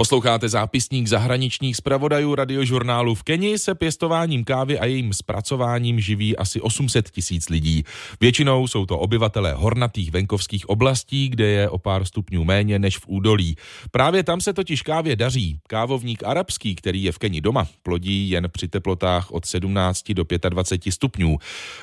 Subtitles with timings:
[0.00, 6.60] Posloucháte zápisník zahraničních zpravodajů radiožurnálu v Keni se pěstováním kávy a jejím zpracováním živí asi
[6.60, 7.84] 800 tisíc lidí.
[8.20, 13.04] Většinou jsou to obyvatelé hornatých venkovských oblastí, kde je o pár stupňů méně než v
[13.06, 13.56] údolí.
[13.90, 15.58] Právě tam se totiž kávě daří.
[15.66, 20.92] Kávovník arabský, který je v Keni doma, plodí jen při teplotách od 17 do 25
[20.92, 21.38] stupňů.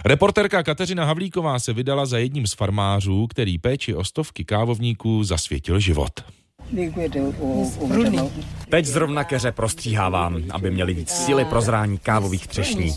[0.05, 5.79] Reporterka Kateřina Havlíková se vydala za jedním z farmářů, který péči o stovky kávovníků zasvětil
[5.79, 6.36] život.
[8.70, 12.96] Teď zrovna keře prostříhávám, aby měli víc síly pro zrání kávových třešní.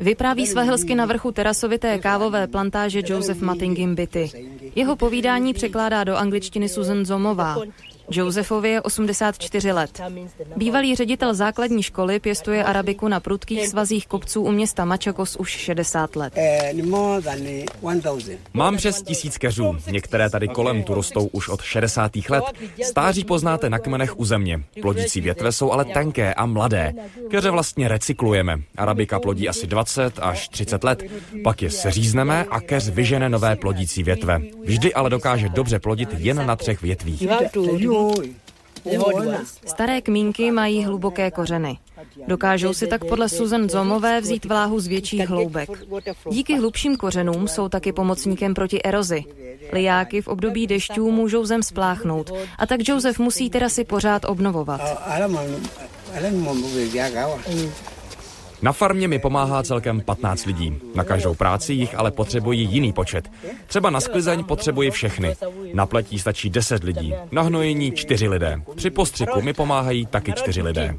[0.00, 4.30] Vypráví své helsky na vrchu terasovité kávové plantáže Joseph Mattingim Bitty.
[4.74, 7.56] Jeho povídání překládá do angličtiny Susan Zomová.
[8.10, 10.00] Josefovi je 84 let.
[10.56, 16.16] Bývalý ředitel základní školy pěstuje arabiku na prudkých svazích kopců u města Mačakos už 60
[16.16, 16.32] let.
[18.54, 19.76] Mám přes tisíc keřů.
[19.90, 22.12] Některé tady kolem tu rostou už od 60.
[22.28, 22.44] let.
[22.82, 24.60] Stáří poznáte na kmenech u země.
[24.82, 26.92] Plodící větve jsou ale tenké a mladé.
[27.30, 28.58] Keře vlastně recyklujeme.
[28.76, 31.02] Arabika plodí asi 20 až 30 let.
[31.44, 34.40] Pak je seřízneme a keř vyžene nové plodící větve.
[34.64, 37.28] Vždy ale dokáže dobře plodit jen na třech větvích.
[39.66, 41.78] Staré kmínky mají hluboké kořeny.
[42.26, 45.70] Dokážou si tak podle Susan Zomové vzít vláhu z větších hloubek.
[46.30, 49.24] Díky hlubším kořenům jsou taky pomocníkem proti erozi.
[49.72, 54.80] Lijáky v období dešťů můžou zem spláchnout a tak Joseph musí terasy pořád obnovovat.
[58.62, 60.78] Na farmě mi pomáhá celkem 15 lidí.
[60.94, 63.30] Na každou práci jich ale potřebují jiný počet.
[63.66, 65.36] Třeba na sklizeň potřebuji všechny.
[65.72, 67.14] Na pletí stačí 10 lidí.
[67.32, 68.62] Na hnojení 4 lidé.
[68.76, 70.96] Při postřiku mi pomáhají taky 4 lidé.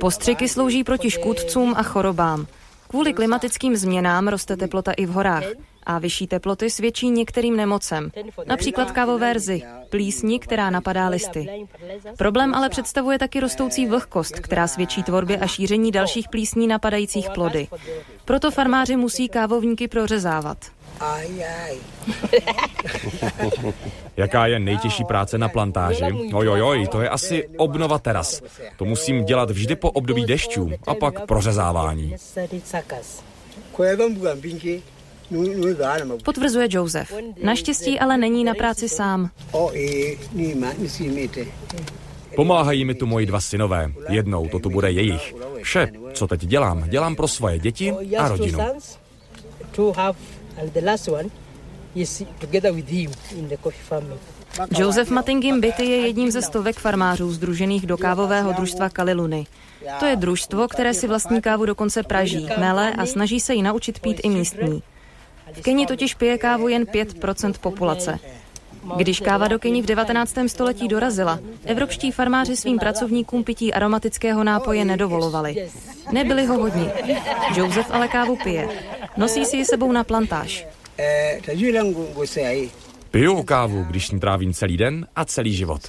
[0.00, 2.46] Postřiky slouží proti škůdcům a chorobám.
[2.88, 5.44] Kvůli klimatickým změnám roste teplota i v horách
[5.86, 8.10] a vyšší teploty svědčí některým nemocem,
[8.46, 9.34] například kávové
[9.90, 11.66] plísni, která napadá listy.
[12.18, 17.68] Problém ale představuje taky rostoucí vlhkost, která svědčí tvorbě a šíření dalších plísní napadajících plody.
[18.24, 20.58] Proto farmáři musí kávovníky prořezávat.
[24.16, 26.04] Jaká je nejtěžší práce na plantáži?
[26.34, 28.42] Ojojoj, to je asi obnova teras.
[28.76, 32.14] To musím dělat vždy po období dešťů a pak prořezávání.
[36.24, 37.12] Potvrzuje Joseph.
[37.42, 39.30] Naštěstí ale není na práci sám.
[42.36, 43.92] Pomáhají mi tu moji dva synové.
[44.08, 45.34] Jednou to tu bude jejich.
[45.62, 48.58] Vše, co teď dělám, dělám pro svoje děti a rodinu.
[54.78, 59.46] Joseph Mattingim Bitty je jedním ze stovek farmářů združených do kávového družstva Kaliluny.
[60.00, 64.00] To je družstvo, které si vlastní kávu dokonce praží, mele a snaží se ji naučit
[64.00, 64.82] pít i místní.
[65.52, 68.18] V Keni totiž pije kávu jen 5% populace.
[68.96, 70.34] Když káva do Keni v 19.
[70.46, 75.68] století dorazila, evropští farmáři svým pracovníkům pití aromatického nápoje nedovolovali.
[76.12, 76.90] Nebyli ho hodni.
[77.56, 78.68] Joseph ale kávu pije.
[79.16, 80.66] Nosí si ji sebou na plantáž.
[83.10, 85.80] Piju kávu, když ní trávím celý den a celý život.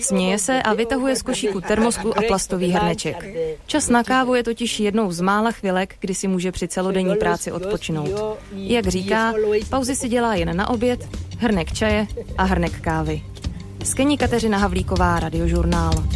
[0.00, 3.24] Směje se a vytahuje z košíku termosku a plastový hrneček.
[3.66, 7.52] Čas na kávu je totiž jednou z mála chvilek, kdy si může při celodenní práci
[7.52, 8.38] odpočinout.
[8.52, 9.34] Jak říká,
[9.70, 11.08] pauzy si dělá jen na oběd,
[11.38, 12.06] hrnek čaje
[12.38, 13.22] a hrnek kávy.
[13.84, 16.04] Z Kení Kateřina Havlíková, Radiožurnál.